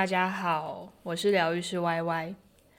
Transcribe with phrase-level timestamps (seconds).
[0.00, 2.34] 大家好，我是疗愈师 Y Y，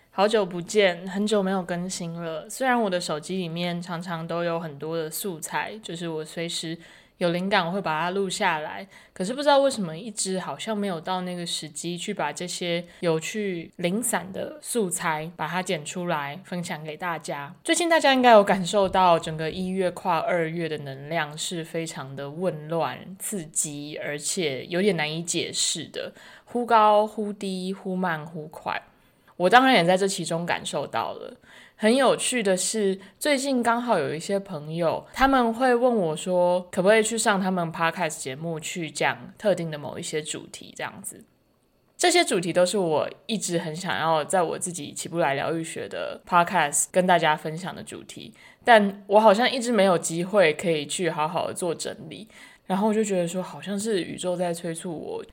[0.09, 2.49] 好久不见，很久没有更新了。
[2.49, 6.75] 虽然我的手机里面常常都有很多的素材，就是我随时
[7.19, 17.53] 有灵感我会把它录下来，可是不知道为什么一直好像没有到那个时机去把这些有趣零散的素材把它剪出来分享给大家。
[17.63, 26.11] 最近大家应该有感受到，整个一月跨二月的能量是非常的混乱、刺激，而且有点难以解释的。
[26.51, 28.81] 忽高忽低，忽慢忽快，
[29.37, 31.37] 我当然也在这其中感受到了。
[31.77, 41.23] 很有趣的是，最近刚好有一些朋友，他们会问我说，可不可以去上他们 podcast 节目去讲特定的某一些主题，这样子。
[41.97, 48.33] 这些主题都是我一直很想要在我自己起步来疗愈学的 podcast 跟大家分享的主题，
[48.65, 52.27] 但我好像一直没有机会可以去好好的做整理，
[52.65, 55.23] 然后我就觉得说，好像是宇宙在催促我。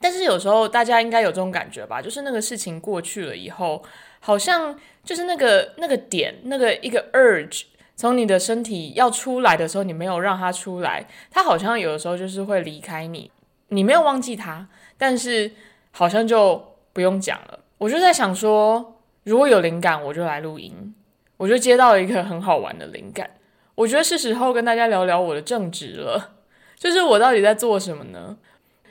[0.00, 3.82] 但是有时候大家应该有这种感觉吧，就是那个事情过去了以后，
[4.20, 7.62] 好像就是那个那个点，那个一个 urge
[7.96, 13.30] 从你的身体要出来的时候，你没有让它出来，它好像有的时候就是会离开你，
[13.68, 15.50] 你没有忘记它，但是
[15.90, 17.58] 好像就不用讲了。
[17.78, 20.94] 我就在想说，如果有灵感，我就来录音。
[21.36, 23.30] 我就接到了一个很好玩的灵感，
[23.76, 26.32] 我觉得是时候跟大家聊聊我的正职了，
[26.76, 28.36] 就是我到底在做什么呢？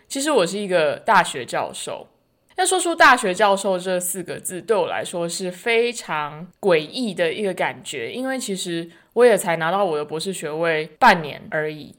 [0.07, 2.07] 其实我是一个大学教授，
[2.55, 11.93] 要说出“大学教授”这四个字，对我来说是非常诡异的一个感觉，因为其实我也才拿到我的博士学位半年而已。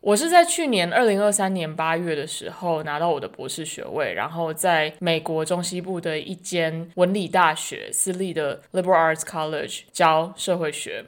[0.00, 11.06] 我是在去年二零二三年八月的时候拿到我的博士学位，然后在美国中西部的一间文理大学私立的 Liberal Arts College 教社会学。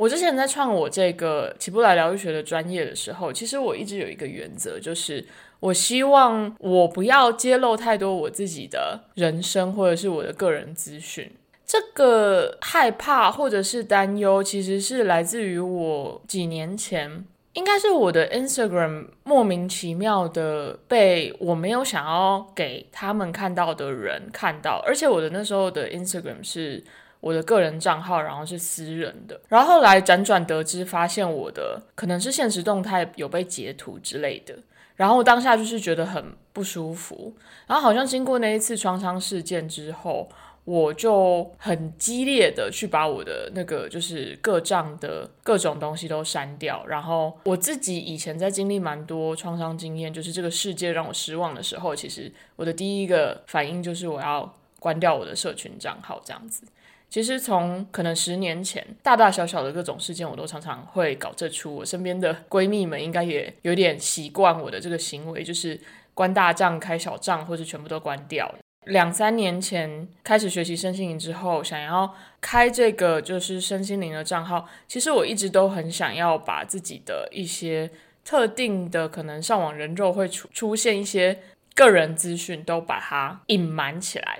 [0.00, 5.22] 我之前在创我这个起步来疗愈学的专业的时候，其实我一直有一个原则，就是
[5.60, 11.30] 我希望我不要揭露太多我自己的人生或者是我的个人资讯。
[11.66, 26.82] 这个害怕或者是担忧，其实是来自于我几年前，应该是我的 Instagram 莫名其妙的被我没有想要给他们看到的人看到，而且我的那时候的 Instagram 是。
[27.20, 34.54] 我的个人账号，然后是私人的，然后后来辗转得知，发现我的可能是现实动态有被截图之类的，
[34.96, 37.34] 然后当下就是觉得很不舒服，
[37.66, 40.28] 然后好像经过那一次创伤事件之后，
[40.64, 56.62] 我就很激烈的去把我的那个就是各账的各种东西都删掉，然后我自己以前在经历蛮多创伤经验，就是这个世界让我失望的时候，其实我的第一个反应就是我要关掉我的社群账号，这样子。
[57.10, 61.74] 其实从可能十年前，大大小小的各种事件，我都常常会搞这出。
[61.74, 65.78] 我身边的闺蜜们应该也有点习惯我的这个行为，就是
[66.14, 68.54] 关大账、开小账，或是全部都关掉。
[68.86, 77.90] 两三年前开始学习身心灵之后，想要开这个就是身心灵的账号，其实我一直都很想要把自己的一些
[78.24, 81.40] 特定的可能上网人肉会出出现一些
[81.74, 84.38] 个人资讯，都把它隐瞒起来。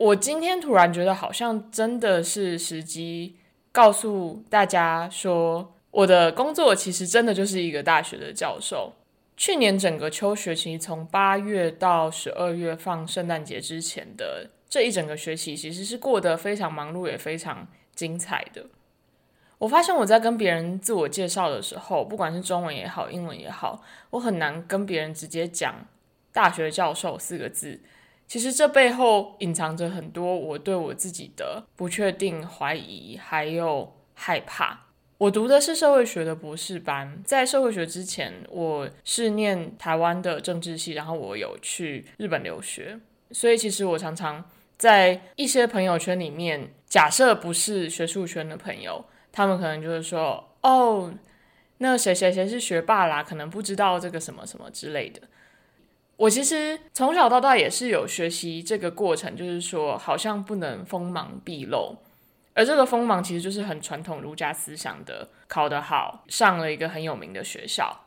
[0.00, 3.36] 我今天突然觉得，好像真的是时机
[3.70, 8.94] 告诉大家说，我的工作其实真的就是一个大学的教授。
[9.36, 18.64] 去年整个秋学期，从八月到十二月放圣诞节之前的这一整个学期，其实是过得非常忙碌，也非常精彩的。
[19.58, 25.86] 我发现我在跟别人自我介绍的时候，不管是中文也好，英文也好，我很难跟别人直接讲
[26.32, 27.78] “大学教授”四个字。
[28.30, 34.86] 其实这背后隐藏着很多我对我自己的不确定、怀疑，还有害怕。
[35.18, 42.96] 我读的是社会学的博士班，在社会学之前，我是念台湾的政治系，然后我有去日本留学，
[43.32, 44.48] 所以其实我常常
[44.78, 51.12] 在一些朋友圈里面，假设不是学术圈的朋友，他们可能就是说：“哦，
[51.78, 55.20] 那谁谁谁是学霸啦，可能不知道这个什么什么之类的。”
[56.20, 61.96] 我其实从小到大也是有学习这个过程，就是说好像不能锋芒毕露，
[62.52, 68.04] 而这个锋芒其实就是很传统儒家思想的，考得好，上了一个很有名的学校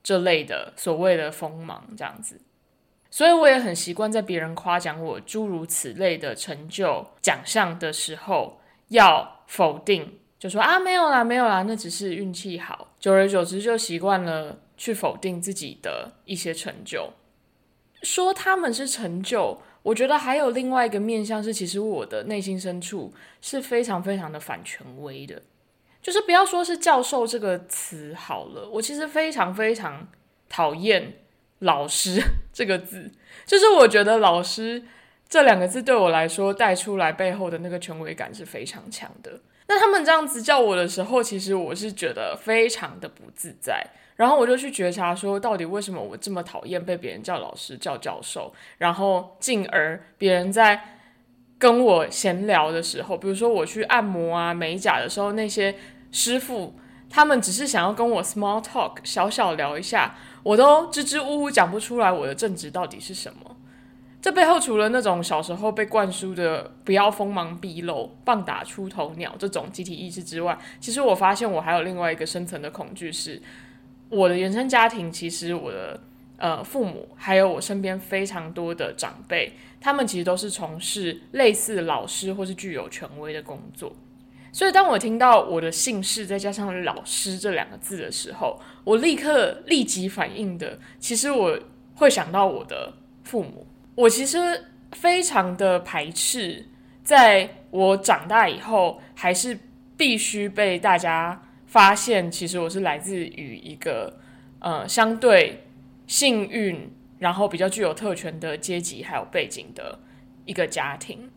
[0.00, 2.40] 这类的所谓的锋芒这样子，
[3.10, 8.60] 所以我也很习惯在别人夸奖我诸如此类的成就奖项的时候，
[8.90, 17.12] 要否定，就说啊没有啦没有啦，那只是运气好，久而久之就习惯了去否定自己的一些成就。
[18.06, 25.42] 说他们是成就，我觉得还有另外一个面向是，其实我的内心深处是非常非常的反权威的。
[26.00, 30.06] 就是不要说是教授这个词好了，我其实非常非常
[30.48, 31.14] 讨厌
[31.58, 32.22] “老师”
[32.54, 33.10] 这个字，
[33.44, 34.84] 就是我觉得“老师”
[35.28, 39.40] 这两个字对我来说带出来背后的那个权威感是非常强的。
[39.66, 43.84] 那他们这样子叫我的时候，其实我是觉得非常的不自在。
[44.16, 48.52] 然后我就去觉察说，到底为什么我这么讨厌被别人叫老师、叫教授？
[48.78, 50.80] 然后进而别人在
[51.58, 55.74] 跟我闲聊的时候，比如说我去按摩啊、美甲的时候，那些
[56.10, 56.74] 师傅
[57.08, 63.56] 他们只是想要跟我 small talk，小小聊一下，我都支支吾吾讲不出来我的正职到底是什么。
[64.22, 73.40] 这背后除了那种小时候被灌输的“不要锋芒毕露、棒打出头鸟”这种集体意识之外，其实我发现我还有另外一个深层的恐惧，是
[74.08, 75.10] 我的原生家庭。
[75.10, 76.00] 其实我的
[76.36, 83.94] 呃父母还有我身边非常多的长辈，他们其实都是从事类似老师或是具有权威的工作。
[84.52, 91.58] 所以当我听到我的姓氏再加上“老师”这两个字的时候，我立刻立即反应的，其实我
[91.96, 93.66] 会想到我的父母。
[93.94, 94.38] 我其实
[94.92, 96.66] 非常的排斥，
[97.02, 99.58] 在我长大以后，还是
[99.94, 104.18] 必须被大家发现，其实我是来自于一个
[104.60, 105.64] 呃相对
[106.06, 109.98] 幸运，然后比较具有特权的阶级还有背景的
[110.44, 111.30] 一个家庭。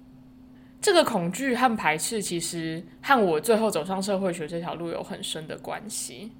[0.81, 6.31] 这个恐惧和排斥，其实和我最后走上社会学这条路有很深的关系。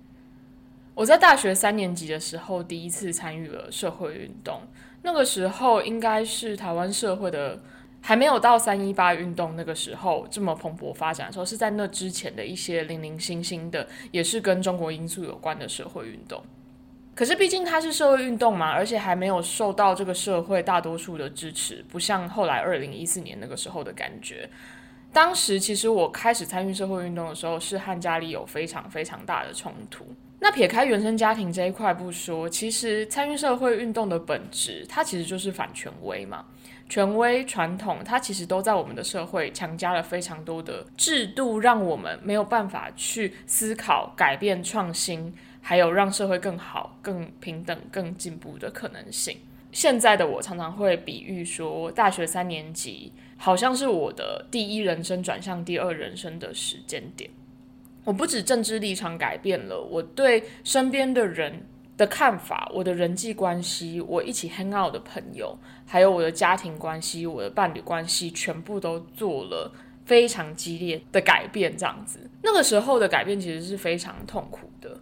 [0.96, 4.62] 我在大学三年级的时候，第一次参与了社会运动。
[5.02, 7.62] 那个时候应该是台湾社会的
[8.02, 16.42] 还没有到三一八运动那个时候这么蓬勃发展的时候，是在那之前的一些零零星星的，也是跟中国因素有关的社会运动。
[17.14, 24.50] 可是毕竟它是社会运动嘛，而且还没有受到这个社会大多数的支持，不像后来二零一四年那个时候的感觉。
[25.12, 30.06] 当时其实我开始参与社会运动的时候，是和家里有非常非常大的冲突。
[30.40, 36.46] 那撇开原生家庭这一块不说，其实参与社会运动的本质，它其实就是反权威嘛。
[36.90, 45.32] 权威传统，它其实都在我们的社会强加了非常多的制度，让我们没有办法去思考、改变、创新，
[45.62, 49.38] 还有让社会更好、更平等、更进步的可能性。
[49.72, 57.30] 现在的我常常会比喻说，大学三年级好像是我的第一人生转向第二人生的时间点。
[58.04, 61.68] 我不止政治立场改变了，我对身边的人
[62.00, 69.70] 的看法，我的人际关系，我一起 hang out 的朋友，还有我的家庭关系，我的伴侣关系，全部都做了
[70.06, 71.76] 非常激烈的改变。
[71.76, 75.02] 这样子，那个时候的改变其实是非常痛苦的。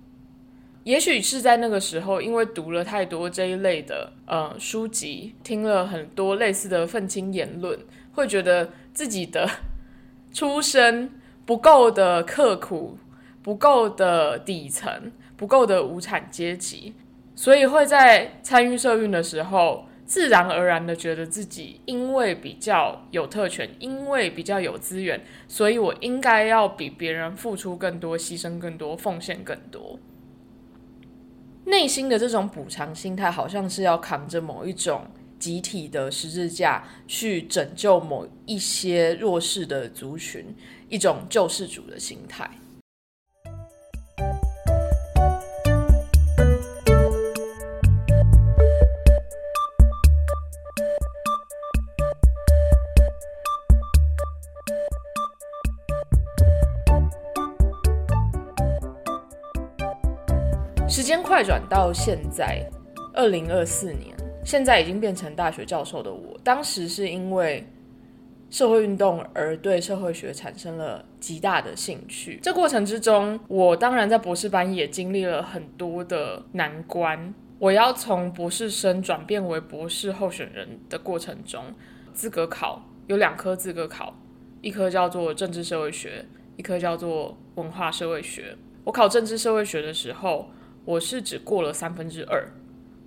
[0.83, 7.79] 也许是在那个时候，因为读了太多这一类的呃书籍，听了很多类似的愤青言论，
[8.13, 9.47] 会觉得自己的
[10.33, 11.11] 出身。
[11.45, 12.97] 不够的刻苦，
[13.41, 16.93] 不够的底层，不够的无产阶级，
[17.35, 29.99] 所以会在参与社运的时候，自然而然的觉得自己因为比较有特权，因为比较有资源，所以我应该要比别人付出更多，牺牲更多，奉献更多。
[31.65, 35.05] 内心的这种补偿心态，好像是要扛着某一种
[35.37, 40.56] 集体的十字架，去拯救某一些弱势的族群。
[40.89, 42.49] 一种救世主的心态。
[61.27, 62.65] 快转到现在，
[63.13, 64.15] 二零二四年，
[64.45, 67.67] 现在已经变成大学教授的我，当时是因为。
[68.49, 72.39] 社会运动而对社会学产生了极大的兴趣。
[72.41, 77.33] 这过程之中，我当然在博士班也经历了很多的难关。
[77.59, 81.61] 我要从博士生转变为博士候选人的过程中，
[82.13, 84.15] 资格考有两科资格考，
[84.61, 86.23] 一科叫做政治社会学，
[86.55, 88.55] 一科叫做文化社会学。
[88.85, 90.49] 我考政治社会学的时候，
[90.87, 92.49] 我是只过了三分之二。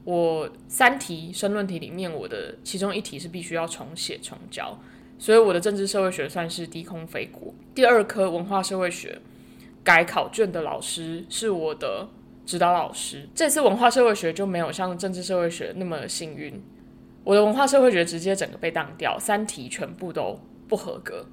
[0.04, 4.78] 我三题申论题里面，我的其中一题是必须要重写重交。
[5.18, 7.54] 所以我的政治社会学算是低空飞过。
[7.74, 9.18] 第二科文化社会学
[9.82, 12.06] 改考卷的老师是我的
[12.44, 13.26] 指导老师。
[13.34, 16.62] 这次文化社会学就没有像政治社会学那么幸运，
[17.24, 21.24] 我的文化社会学直接整个被当掉，三题全部都不合格。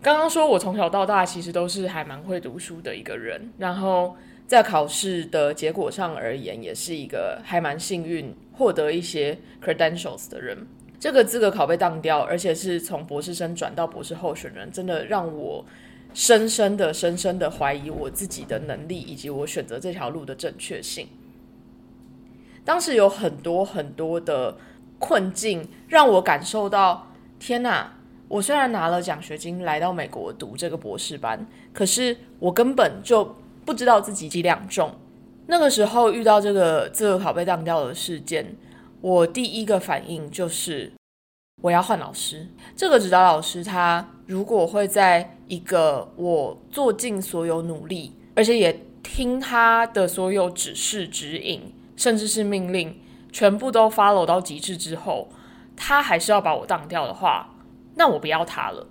[0.00, 10.66] 刚刚说我从小到大其实都是还蛮会读书的一个人，然后在考试的结果上而言，也是一个还蛮幸运获得一些 credentials 的人。
[11.00, 15.64] 这个资格考被当掉，而且是从博士生转到博士候选人，真的让我
[16.14, 21.08] 深深的、深深的怀疑我自己的能力以及我选择这条路的正确性。
[22.64, 24.56] 当时有很多很多的
[24.98, 27.94] 困境，让我感受到，天哪！
[28.28, 34.92] 我虽然拿了奖学金来到美国读这个博士班，可是我根本就不知道自己几两重。
[35.46, 38.56] 那个时候遇到这个自由考被当掉的事件，
[39.00, 40.92] 我第一个反应就是
[41.60, 42.46] 我要换老师。
[42.76, 53.00] 这个指导老师他如果会在一个我做尽所有努力，而且也听他的所有指示指引，甚至是命令，
[53.30, 55.28] 全部都 follow 到极致之后，
[55.76, 57.48] 他还是要把我当掉的话。
[57.96, 58.86] 那我不要他了。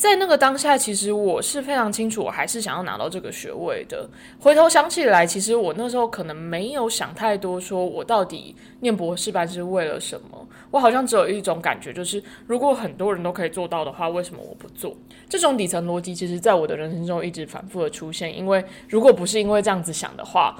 [0.00, 4.08] 在那个当下，其实我是非常清楚，我还是想要拿到这个学位的。
[4.38, 10.48] 回头想起来，其实我那时候可能没有想太多，说我到底念博士班是为了什么。
[10.70, 14.96] 我好像只有一种感觉，就是如果很多人都可以做到的话，为什么我不做？
[15.28, 18.34] 这种底层逻辑，其实在我的人生中一直反复的出现。
[18.34, 20.56] 因为如果不是因为这样子想的话，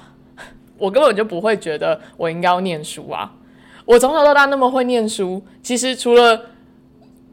[0.77, 3.33] 我根本就不会觉得我应该要念书啊。
[3.85, 6.39] 我从小到大那么会念书，其实除了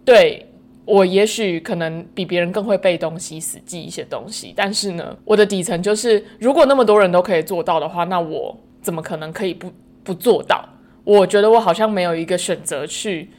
[0.07, 0.48] 对
[0.89, 9.71] 我也许可能比别人更会背东西、死记一些东西，但是呢，我的底层就是，如果那么多人都可以做到的话，那我怎么可能可以不
[10.03, 10.67] 不做到？
[11.05, 13.31] 我觉得我好像没有一个选择去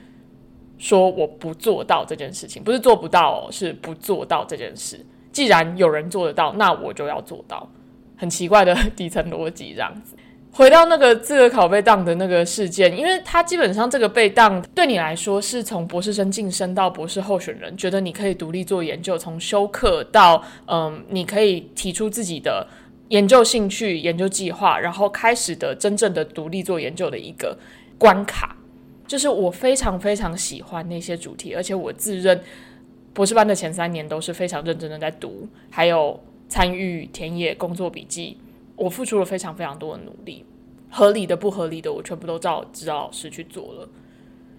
[0.77, 5.03] 说我不做到这件事情，不是做不到，是不做到这件事。
[5.31, 7.67] 既然有人做得到，那我就要做到。
[8.15, 10.15] 很奇怪的底层逻辑，这样子。
[10.51, 22.67] 回到那个资格考被当的那个事件，因为他基本上这个被当对你来说是从博士生晋升到博士候选人，觉得你可以独立做研究，从修课到嗯，你可以提出自己的
[23.09, 27.57] 研究兴趣、研究计划，然后开始的真正的独立做研究的一个
[27.97, 28.57] 关卡。
[29.07, 32.39] 就是我非常非常喜欢那些主题，而且我自认
[33.13, 38.37] 博士班的前三年都是非常认真的在读，还有参与田野工作笔记。
[38.79, 40.45] 我付出了非常非常多的努力，
[40.89, 43.89] 合理的、不合理的，我全部都照指导老师去做了。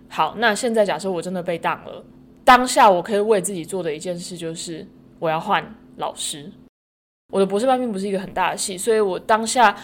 [0.09, 2.05] 好，那现在假设我真的被当了，
[2.45, 4.87] 当下我可以为自己做的一件事就是
[5.19, 6.53] 我要换老师。
[7.33, 9.75] 我的博士班并不是一个很大的系，所以我当下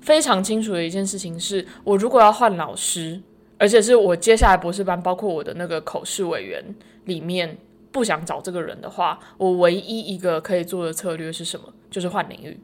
[0.00, 3.20] 非常清楚的一件事情是，我如果要换老师，
[3.58, 6.64] 而且是我接下来博士班包括我的那个口试委员
[7.04, 7.56] 里面
[7.92, 11.72] 不想找这个人的话，我唯一一个可以做的策略是什么？
[11.90, 12.58] 就是换领域。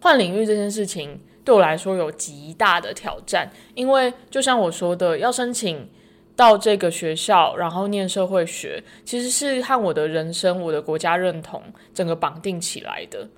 [0.00, 5.88] 换领域这件事情对我来说有极大的挑战，因为就像我说的，要申请
[6.36, 11.62] 到这个学校，然后念社会学，其实是和我的人生、我的国家认同
[11.92, 13.28] 整个绑定起来的。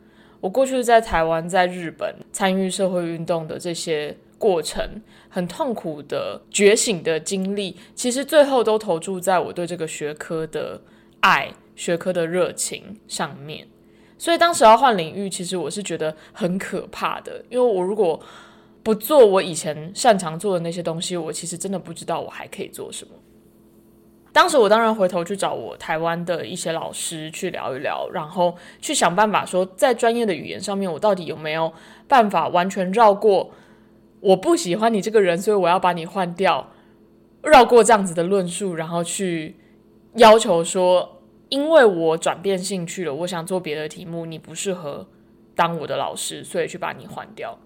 [0.41, 10.81] 我过去在台湾、在日本参与社会运动的这些过程，很痛苦的觉醒的经历，其实最后都投注在我对这个学科的
[11.21, 13.67] 爱、学科的热情上面。
[14.21, 18.21] 所以当时要换领域，其实我是觉得很可怕的，因为我如果
[18.83, 23.15] 不做我以前擅长做的那些东西，我其实真的不知道我还可以做什么。
[24.31, 31.73] 当时我当然回头去找我台湾的一些老师去聊一聊，然后去想办法说，在专业的语言上面，我到底有没有
[32.07, 33.51] 办法完全绕过
[34.21, 36.69] 我不喜欢你这个人，所以我要把你换掉，
[37.43, 39.57] 绕过这样子的论述，然后去
[40.17, 41.17] 要求说。
[41.51, 45.07] 因为我转变兴趣了，我想做别的题目，你不适合
[45.55, 47.59] 当我的老师，所以去把你换掉。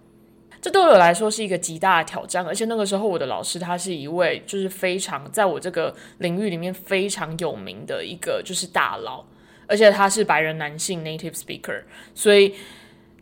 [0.61, 9.23] 这对我来说是一个极大的挑战，而且那个时候我的老师他是一位就是非常在我这个领域里面非常有名的一个就是大佬，
[9.67, 11.83] 而且他是白人男性 native speaker，
[12.15, 12.55] 所以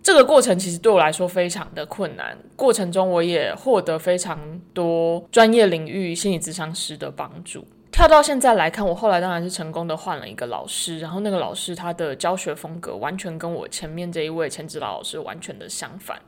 [0.00, 2.38] 这个过程其实对我来说非常的困难。
[2.54, 4.38] 过程中我也获得非常
[4.72, 7.66] 多专业领域心理咨商师的帮助。
[7.92, 16.18] 跳到现在来看，我后来当然是成功的换了一个老师，然后那个老师他的教学风格完全跟我前面这一位前指导老师完全的相反。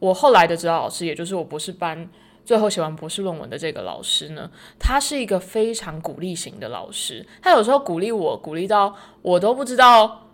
[0.00, 2.08] 我后来的指导老师，也就是我博士班
[2.44, 10.26] 最后写完博士论文的这个老师呢，他是一个非常鼓励型的老师，他有时候鼓励我，鼓励到我都不知道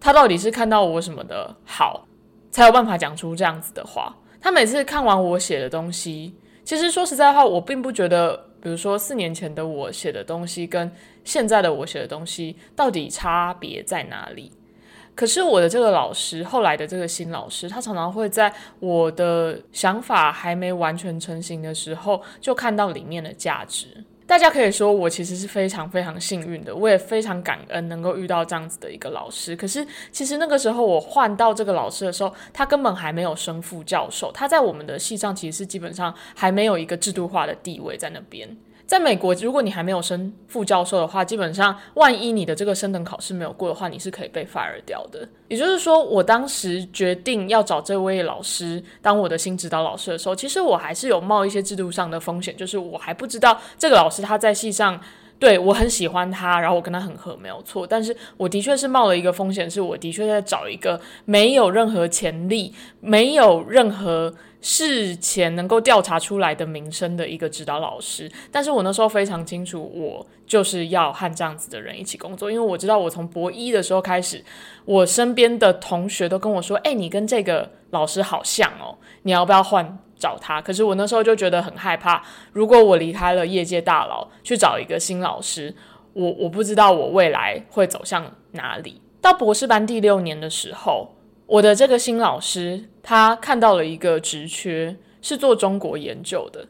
[0.00, 2.06] 他到底是看到我什么的好，
[2.50, 4.16] 才有办法讲出这样子的话。
[4.40, 8.53] 他每次看完我写的东西，其实说实在话，我并不觉得。
[8.64, 10.90] 比如说，四年前的我写的东西跟
[11.22, 14.50] 现在的我写的东西到底差别在哪里？
[15.14, 24.02] 可是我的这个老师，后来的这个新老师，他常常会在我的想法还没完全成型的时候，就看到里面的价值。
[24.26, 29.54] 大家可以说我其实是非常非常幸运的，我也非常感恩能够遇到这样子的一个老师。
[29.54, 38.48] 可是其实那个时候我换到这个老师的时候，他根本还没有升副教授，他在我们的系上其实是基本上还没有一个制度化的地位在那边。
[38.86, 45.26] 在美国，如果你还没有升副教授的话，基本上万一你的这个升等考试没有过的话，你是可以被 fire 掉的。
[45.48, 55.00] 也就是说，我当时决定要找这位老师当我的新指导老师的时候，其实我还是有冒一些制度上的风险，就是我还不知道这个老师他在系上
[55.38, 57.86] 对我很喜欢他，然后我跟他很合，没有错。
[57.86, 64.34] 但是我的确是冒了一个风险，是我的确在找一个没有任何潜力、没有任何。
[64.66, 74.42] 事前能够调查出来的名声的一个指导老师，但是我那时候非常清楚，我就是要和这样子的人一起工作，因为我知道我从博一的时候开始，
[74.86, 85.74] 我身边的同学都跟我说：“哎，你跟这个老师好像哦，你要不要换找他？”可是我那时候就觉得很害怕，如果我离开了业界大佬去找一个新老师，
[86.14, 89.02] 我我不知道我未来会走向哪里。
[89.20, 91.10] 到博士班第六年的时候。
[91.46, 96.66] 我的这个新老师，他看到了一个职缺，是做中国研究的，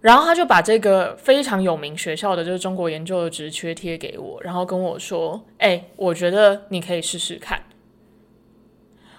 [0.00, 7.62] 然后他就把这个非常有名学校的这个中国研究的职缺贴给我，然后跟我说：“哎，我觉得你可以试试看。”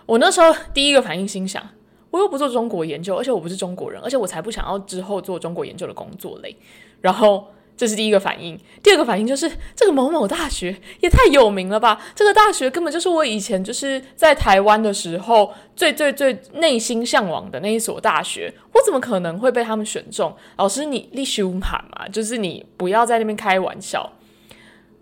[0.05, 1.67] 我那时候第一个反应心想：
[2.11, 6.55] 我又不做中国研究，而且我不是中国人，而且我才不想要之后做中国研究的工作嘞。
[7.01, 7.47] 然后。
[7.75, 11.99] 这是第一个反应，第二个反应就是这个某某大学也太有名了吧！
[12.13, 20.33] 这个大学根本就是我以前就是在台湾的时候最最最内心向往的那一所大学，我怎么可能会被他们选中？
[20.57, 24.07] 老师，你立修喊嘛，就是你不要在那边开玩笑。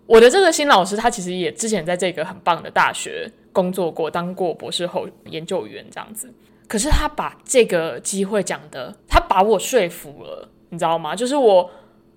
[0.06, 6.32] 我的这个新老师他其实也之前在这个很棒的大学工作过，当过博士后研究员这样子，
[6.66, 11.14] 可是他把这个机会讲的，他把我说服了，你知道吗？
[11.14, 11.70] 就是我。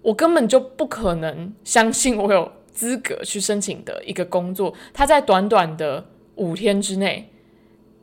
[0.06, 4.72] 我根本就不可能相信我有资格去申请的一个工作。
[4.94, 7.28] 他在短短的五天之内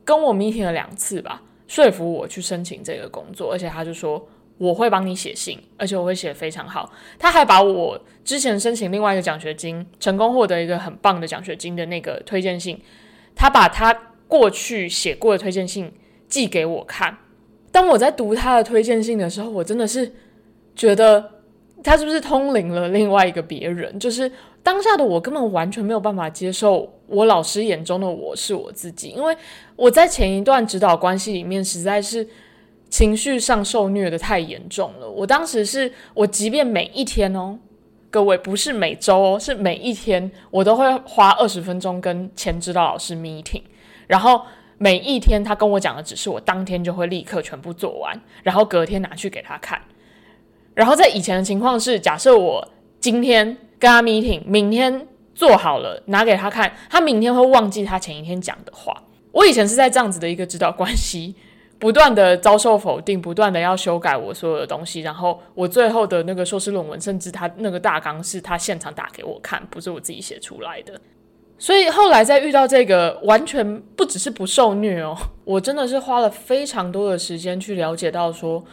[0.03, 3.53] 跟我 meeting 了两次吧，说服我去申请这个工作。
[3.53, 6.91] 而且他就说我会帮你写信，而且我会写的非常好。
[7.17, 12.77] 他还把我之前申请另外一个奖学金，成功获得一个很棒的奖学金的那个推荐信，
[13.33, 15.89] 他把他过去写过的推荐信
[16.27, 17.17] 寄给我看。
[17.71, 20.11] 当我在读他的推荐信的时候，我真的是
[20.75, 21.31] 觉得。
[21.83, 23.99] 他是不是通灵了另外一个别人？
[23.99, 24.31] 就是
[24.63, 29.35] 当下的我根本完全没有办法接受我老师眼中的我是我自己，因为
[29.75, 32.27] 我在前一段指导关系里面实在是
[32.89, 35.09] 情绪上受虐的太严重了。
[35.09, 37.57] 我当时是我即便每一天哦，
[38.09, 43.63] 各位不是每周哦，是每一天我都会花二十分钟跟前指导老师 meeting，
[44.07, 44.41] 然后
[44.77, 49.81] 每一天他跟我讲的只是我当天就会立刻全部做完，然后隔天拿去给他看。
[50.73, 52.67] 然后在以前的情况是，假设我
[52.99, 53.45] 今天
[53.77, 59.03] 跟他 meeting，明天做好了拿给他看，他明天会忘记他前一天讲的话。
[59.31, 61.35] 我以前是在这样子的一个指导关系，
[61.77, 70.99] 不断的遭受否定，不断的要修改我所有的东西，然后我最后的那个硕士论文，甚至他那个大纲是他现场打给我看，不是我自己写出来的。
[71.59, 78.63] 所以后来在遇到这个完全不只是不受虐哦，我真的是花了非常多的时间去了解到说。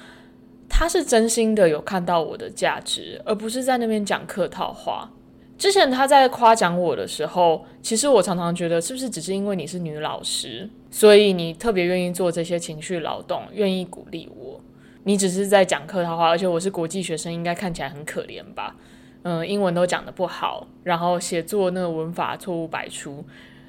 [0.71, 5.11] 他是真心的有看到我的价值，而不是在那边讲客套话。
[5.59, 14.59] 之前他在夸奖我的时候，其实我常常觉得，是不是只是因为你是女老师，所以你特别愿意做这些情绪劳动，愿意鼓励我？
[15.03, 18.77] 你只是在讲客套话，而且我是国际学生，应该看起来很可怜吧？
[19.23, 23.23] 嗯，英文都讲得不好，然后写作那个文法错误百出。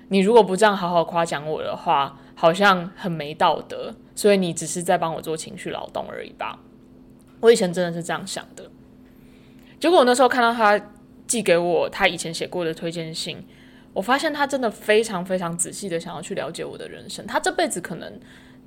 [0.08, 3.94] 你如果不这样好好夸奖我的话，好像很没道德。
[4.16, 6.60] 所以你只是在帮我做情绪劳动而已吧？
[7.41, 8.69] 我以前真的是这样想的，
[9.80, 10.80] 结果我那时候看到他
[11.27, 13.43] 寄给我他以前写过的推荐信，
[13.93, 17.25] 我发现他真的非常非常仔细的想要去了解我的人生。
[17.25, 18.19] 他这辈子可能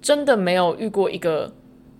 [0.02, 1.54] 真的没有遇过一个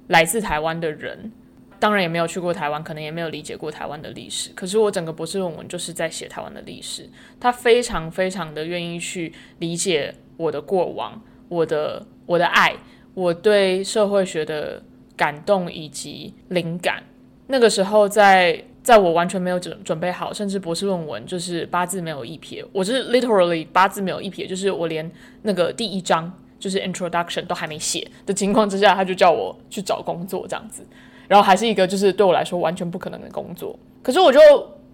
[0.09, 1.31] 来自台湾的人，
[1.79, 4.51] 当然也没有去过台湾，可能也没有理解过台湾的历史。
[4.57, 7.09] 可是我整个博士论文就是在写台湾的历史，
[7.39, 12.75] 他非常非常的愿意去理解我的过往，我的我的爱，
[13.15, 14.83] 我对社会学的。
[15.17, 17.03] 感动以及灵感，
[17.47, 25.11] 那个时候在在我完全没有准准备好，甚至博士论文就是八字没有一撇，我是 literally 八字没有一撇，就是我连
[25.43, 30.85] 那个第一章就是 introduction 都还没写的情况之下，他就叫我去找工作这样子，
[31.29, 34.39] 然后还是一个就是对我来说完全不可能的工作，可是我就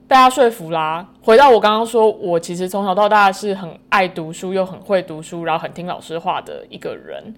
[0.06, 1.08] 被他说服啦。
[1.22, 7.34] 回到我刚刚说，我其实从小到大是很爱读书又很会读书，然后很听老师话的一个人。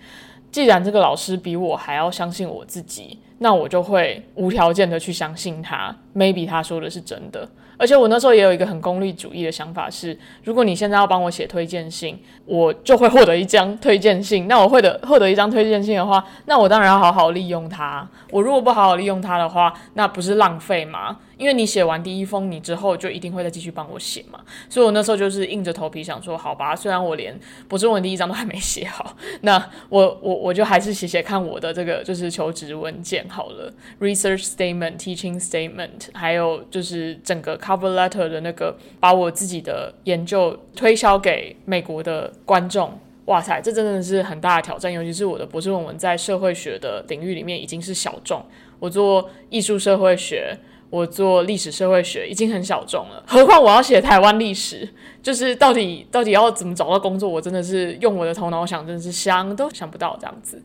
[0.53, 7.49] 既然这个老师比我还要相信我自己，那我就会无条件的去相信他，maybe 他说的是真的。
[7.79, 14.47] 而且我那时候也有一个很功利主义的想法是，如果你现在要帮我写推荐信，我就会获得一张推荐信。
[14.47, 18.07] 那我会的获得一张推荐信的话，那我当然要好好利用它。
[18.31, 21.17] 我如果不好好利用它的话，那不是浪费吗？
[21.43, 24.39] 因为你写完第一封，你之后就一定会再继续帮我写嘛。
[24.69, 42.97] 所以我那时候就是硬着头皮想说，好吧，虽然我连博士论文第一章都还没写好， 那我我我就还是写写看我的这个就是求职文件好了，research statement、teaching statement，还有就是整个 cover letter 的那个，把我自己的研究推销给美国的观众。
[43.25, 48.45] 哇塞，这真的是很大的挑战，尤其是我的博士论文在社会学的领域里面已经是小众，
[48.79, 50.57] 我做艺术社会学。
[50.93, 54.87] 我做历史社会学已经很小众了，何况我要写台湾历史，
[55.23, 60.63] 就是到底到底要怎么找到工作，我真的是用我的头脑想，真的是想都想不到这样子。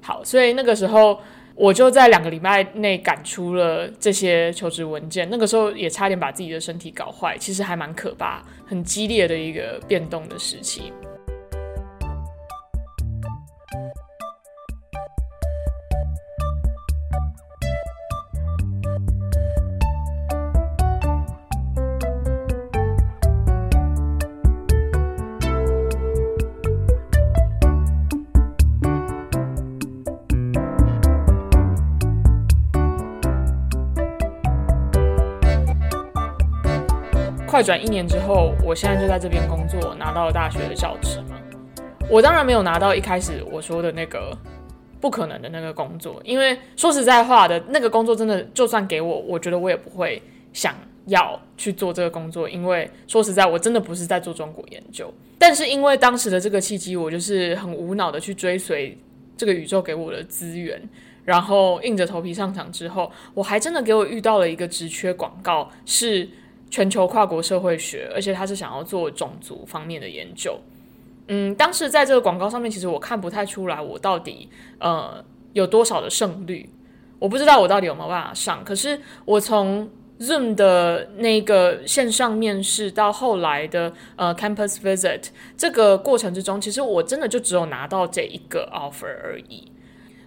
[0.00, 1.18] 好，所以那个时候
[1.56, 10.92] 我就在两个礼拜内赶出了这些求职文件，那个时候也差点把自己的身体搞坏，其实还蛮可怕，很激烈的一个变动的时期。
[37.46, 41.38] 快转一年之后，我现在就在这边工作，拿到了大学的教职嘛。
[42.10, 44.36] 我当然没有拿到一开始我说的那个
[45.00, 50.20] 不可能的那个工作，因为说实在话的，那个工作真的就算给我，我觉得我也不会
[50.52, 50.74] 想
[51.06, 55.12] 要去做这个工作，因为说实在，我真的不是在做中国研究。
[55.38, 58.98] 但是因为当时的这个契机，我就是很无脑的去追随
[59.36, 60.82] 这个宇宙给我的资源，
[61.24, 66.28] 然后硬着头皮上场之后，我还真的给我遇到了一个职缺广告是。
[66.70, 70.58] 全球跨国社会学，而且他是想要做种族方面的研究。
[71.28, 74.48] 嗯，当时在这个广告上面，其实我看不太出来我到底
[74.78, 75.24] 呃
[75.54, 76.68] 有多少的胜率，
[77.18, 78.64] 我不知道我到底有没有办法上。
[78.64, 79.88] 可是我从
[80.20, 89.70] Zoom 的那个线上面试到后来的呃 Campus Visit 这个过程之中，其实我真的就只有拿到这一个 offer 而已。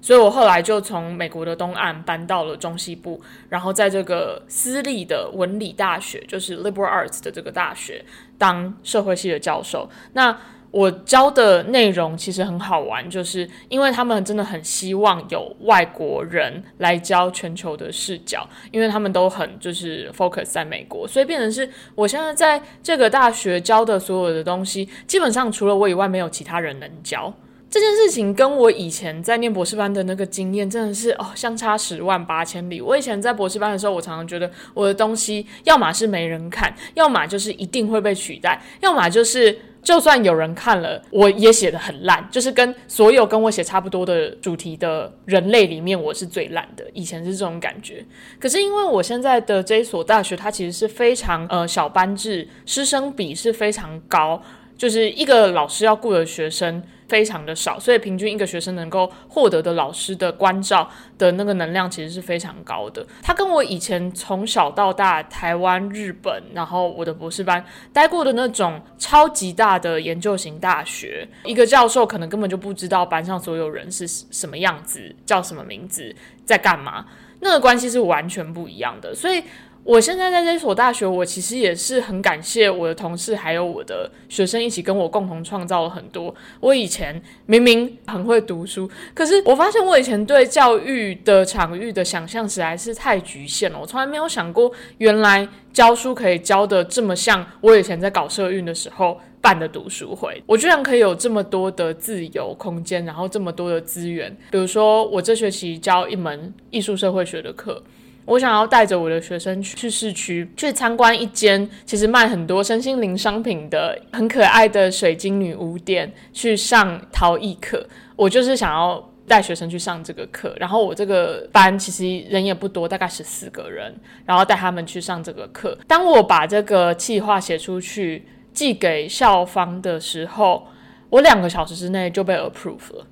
[0.01, 8.03] 所以我后来就从美国的东岸搬到了中西部，然后在这个私立的文理大学，就是 liberal arts 的这个大学
[8.37, 9.89] 当社会系的教授。
[10.13, 10.37] 那
[10.71, 27.33] 我教的内容其实很好玩，就是因为他们真的很希望有外国人来教全球的视角，因为他们都很就是 focus 在美国，所以变成是我现在在这个大学教的所有的东西，基本上除了我以外，没有其他人能教。
[27.69, 32.81] 这件事情跟我以前在念博士班的那个经验真的是哦相差十万八千里。
[32.81, 46.83] 我以前在博士班的时候，我常常觉得我的东西要么是没人看，要么就是一定会被取代，要么就是就算有人看了，我也写的很烂，就是跟所有跟我写差不多的主题的人类里面，我是最烂的。
[46.95, 48.03] 以前是这种感觉。
[48.39, 54.41] 可是因为我现在的这一所大学，它其实是非常呃小班制，师生比是非常高，
[54.75, 56.81] 就是一个老师要雇的学生。
[57.09, 63.05] 非常的少，所以平均一个学生能够获得的老师的关照的那个能量其实是非常高的。
[63.21, 77.05] 他跟我以前从小到大台湾、日本，然后我的博士班待过的那种超级大的研究型大学，一个教授可能根本就不知道班上所有人是什么样子，叫什么名字，在干嘛，
[77.39, 79.15] 那个关系是完全不一样的。
[79.15, 79.43] 所以。
[79.83, 86.33] 我现在在这所大学，我其实也是很感谢我的同事，还有我的学生一起跟我共同创造了很多。
[86.59, 93.79] 我以前明明很会读书，可是我发现我以前对教育的场域的想象实在是太局限了。
[93.79, 100.43] 我从来没有想过，原来教书可以教的这么像我以前在搞社运的时候办的读书会。
[100.45, 104.35] 我居然可以有这么多的自由空间，然后这么多的资源。
[104.51, 107.81] 比如说，我这学期教一门艺术社会学的课。
[108.29, 117.83] 我想要带着我的学生去市区，去参观一间其实卖很多身心灵商品的很可爱的水晶女巫店，去上陶艺课。
[118.15, 123.91] 我就是想要带学生去上这个课，然后我这个班其实人也不多，大概十四个人，
[124.25, 125.75] 然后带他们去上这个课。
[125.87, 130.67] 当我把这个计划写出去寄给校方的时候，
[131.09, 133.07] 我两个小时之内就被 approve 了，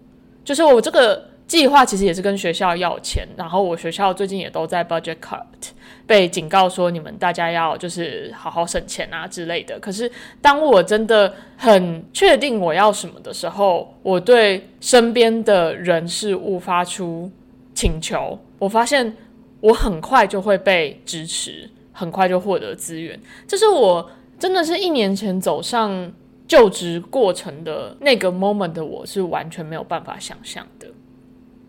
[0.45, 1.36] 就是我这个。
[1.47, 5.45] 计划其实也是跟学校要钱，然后我学校最近也都在 budget cut，
[6.05, 9.79] 被警告说你们大家要就是好好省钱啊之类的。
[9.79, 17.31] 可是当我真的很确定我要什么的时候，我对身边的人事物发出
[17.73, 19.15] 请求，我发现
[19.61, 23.17] 我很快就会被支持，很快就获得资源。
[23.47, 26.11] 这是我真的是一年前走上
[26.45, 30.87] 就职过程的那个 moment 的，我是完全没有办法想象的。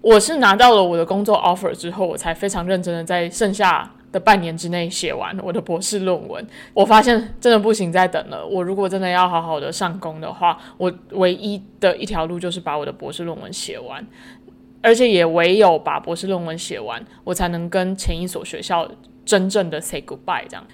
[0.01, 6.47] 我是拿到了我的工作 offer 之后，我才非常认真的在剩下的半年之内写完我的博士论文。
[6.73, 8.47] 我发现真的不行再等了。
[8.47, 14.07] 我如果真的要好好的上工的话，我唯一的一条路就是把我的博士论文写完。
[14.81, 18.89] 而且也唯有把博士论文写完，我才能跟前一所学校
[19.25, 20.47] 真正的 say goodbye。
[20.49, 20.65] 这样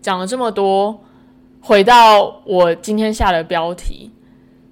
[0.00, 1.02] 讲了这么多，
[1.60, 4.12] 回到我今天下的标题：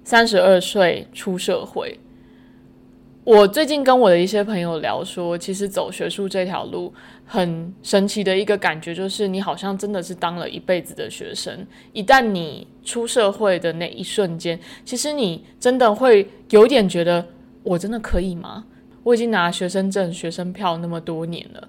[0.05, 1.99] 三十二岁出社会。
[3.29, 6.91] 我最近跟我的一些朋友聊说，其实走学术这条路
[7.27, 11.63] 很神奇的一个感觉，就是你好像真的是当了一辈子的学生。
[11.93, 17.23] 一旦你出社会的那一瞬间，其实你真的会有点觉得。
[17.61, 18.65] 我真的可以吗？
[19.03, 21.67] 我已经拿学生证、学生票那么多年了。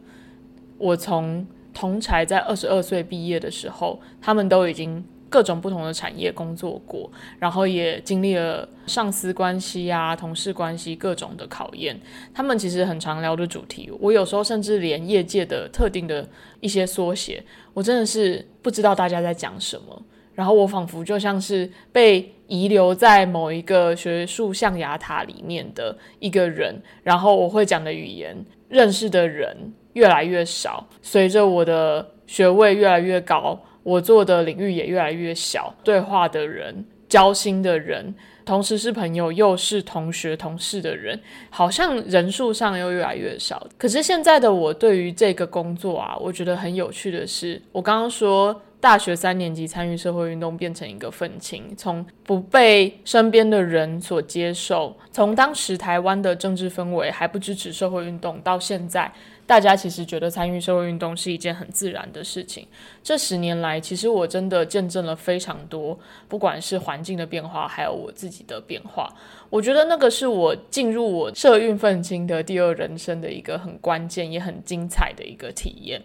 [0.79, 11.99] 我从同才在二十二岁毕业的时候，他们都已经各种不同的产业工作过，然后也经历了上司关系啊、同事关系各种的考验。
[12.35, 16.29] 他们其实很常聊的主题，我有时候甚至连业界的特定的
[16.61, 20.03] 一些缩写，我真的是不知道大家在讲什么。
[20.35, 28.35] 然后我仿佛就像是被遗留在某一个学术象牙塔里面的一个人，然后我会讲的语言、
[28.69, 29.55] 认识的人
[29.93, 33.61] 越来越少，随着我的学位越来越高，
[33.91, 41.19] 我做的领域也越来越小，对话的人、交心的人，同时是朋友又是同学、同事的人，
[41.51, 43.67] 好像人数上又越来越少。
[43.77, 48.63] 可是现在的我对于这个工作啊，我觉得很有趣的是，我刚刚说。
[48.81, 59.13] 大学三年级参与社会运动变成一个愤青，从不被身边的人所接受，从当时台湾的政治氛围还不支持社会运动，到现在
[59.51, 62.65] 大家其实觉得参与社会运动是一件很自然的事情。
[63.03, 69.13] 这十年来，其实我真的见证了非常多，不管是环境的变化，还有我自己的变化。
[69.49, 76.01] 我觉得那个是我进入我社运愤青的第二人生的一个很关键也很精彩的一个体验。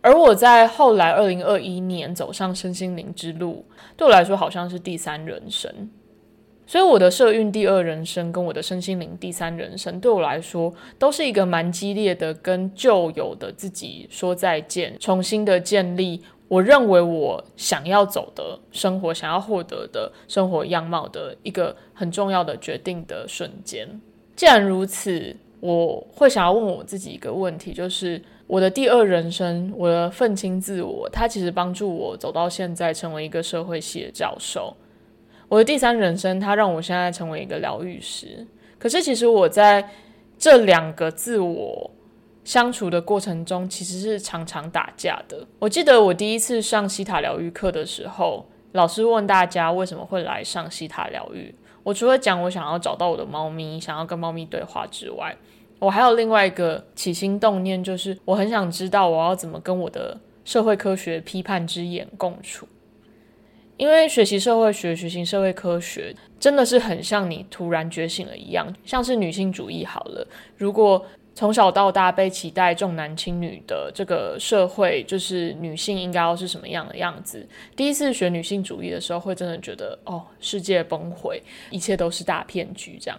[0.00, 3.64] 而我在后来二零二一年走上身心灵之路，
[3.96, 5.88] 对我来说好像是第三人生。
[6.70, 24.00] 所以我的社运第二人生跟我的身心灵第三人生，对我来说都是一个蛮激烈的，跟旧有的自己说再见，重新的建立我认为我想要走的生活，想要获得的生活样貌的一个很重要的决定的瞬间。
[24.36, 28.22] 既然如此，我会想要问我自己一个问题，就是。
[28.46, 34.76] 我的第二人生，我的愤青自我，它其实帮助我走到现在，成为一个社会系的教授。
[35.50, 38.46] 我的第三人生，它让我现在成为一个疗愈师。
[38.78, 39.84] 可是，其实我在
[40.38, 41.90] 这两个自我
[42.44, 45.44] 相处的过程中，其实是常常打架的。
[45.58, 55.36] 我记得我第一次上西塔疗愈课的时候，老师问大家为什么会来上西塔疗愈，我除了讲我想要找到我的猫咪，想要跟猫咪对话之外，
[55.80, 62.68] 我还有另外一个起心动念，就是我很想知道我要怎么跟我的社会科学批判之眼共处。
[63.80, 70.26] 因为学习社会学、学习社会科学，真的是很像你突然觉醒了一样，像是女性主义好了。
[70.58, 71.02] 如果
[71.34, 77.48] 从小到大被期待重男轻女的这个社会，就是女性应该要是什么样的样子？
[77.74, 83.18] 第一次学女性主义的时候，会真的觉得哦，世界崩毁，一切都是大骗局这样。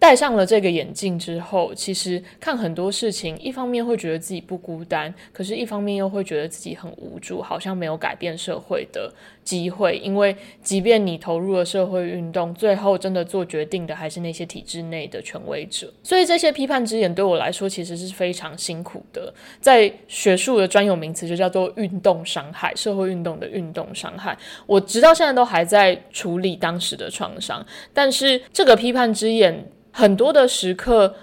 [0.00, 9.12] 戴上了这个眼镜之后，其实看很多事情，一方面会觉得自己不孤单，可是一方面又会觉得自己很无助，好像没有改变社会的
[9.44, 9.98] 机会。
[9.98, 15.92] 因为即便你投入了社会运动，最后真的做决定的还是那些体制内的权威者。
[16.02, 19.30] 所以这些批判之眼对我来说其实是非常辛苦的。
[19.60, 24.34] 在学术的专有名词就叫做运动伤害，社会运动的运动伤害。
[24.66, 29.62] 我直到现在都还在处理当时的创伤，但是这个批判之眼。
[29.90, 31.14] 很多的时刻，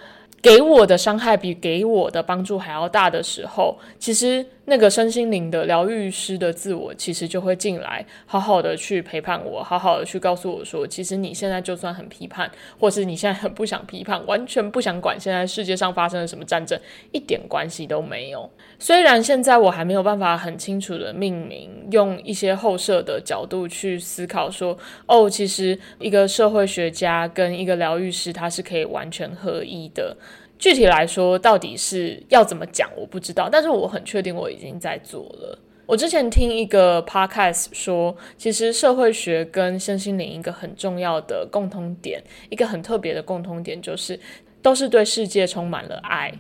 [0.42, 4.46] 给我的伤害比给我的帮助还要大的时候，其实。
[4.70, 16.78] 那个身心灵的疗愈师的自我，其实就会进来，好好的去陪伴我，好好的去告诉我说，其实你现在就算很批判，或是你现在很不想批判，完全不想管现在世界上发生了什么战争，
[17.14, 18.50] 一点关系都没有。
[18.78, 30.18] 虽然现在我还没有办法很清楚的命名，用一些后设的角度去思考说，哦，其实一个社会学家跟一个疗愈师，他是可以完全合一的。
[30.60, 33.48] 具体来说，到底是要怎么讲，我不知道。
[33.52, 35.60] 但是我很确定，我已经在做了。
[35.86, 44.20] 我之前听一个 podcast 说，其实社会学跟身心灵一个很重要的共通点，一个很特别的共通点，就是
[44.62, 46.34] 都是对世界充满了爱。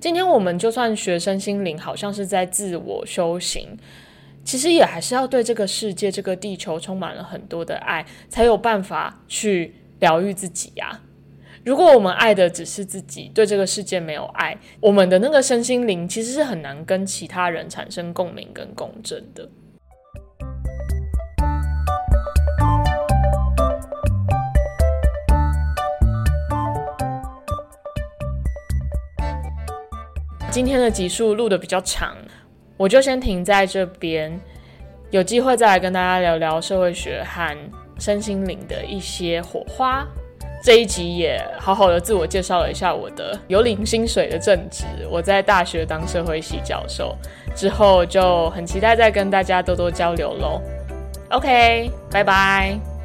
[0.00, 3.68] 今天我们就算学身心灵，好像是在自我修行，
[4.42, 11.02] 其实也还是要对这个世界、这个地球充满了很多的爱，才有办法去疗愈自己呀。
[11.66, 19.48] 如果我们爱的只是自己，对这个世界没有爱，我们的那个身心灵其实是很难跟其他人产生共鸣跟共振的。
[30.52, 32.16] 今天的集数录的比较长，
[32.76, 34.40] 我就先停在这边，
[35.10, 37.58] 有机会再来跟大家聊聊社会学和
[37.98, 40.06] 身心灵的一些火花。
[40.66, 47.16] 这一集也好好的自我介绍了一下我的有零薪水的正职，我在大学当社会系教授，
[47.54, 50.60] 之后就很期待再跟大家多多交流喽。
[51.30, 52.95] OK，拜拜。